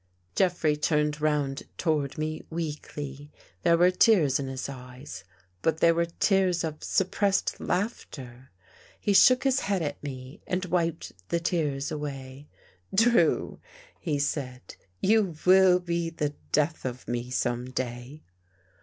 [0.33, 3.29] Jeffrey turned round toward me weakly.
[3.61, 5.23] There were tears in his eyes,
[5.61, 8.49] but they were tears of sup pressed laughter.
[8.99, 12.47] He shook his head at me and wiped the tears away'."
[12.95, 13.59] Drew,"
[13.99, 14.75] he said,"
[15.11, 18.23] you will be the death of me some day."